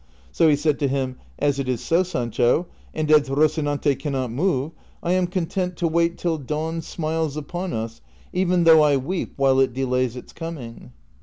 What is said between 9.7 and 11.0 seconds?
delays its coming."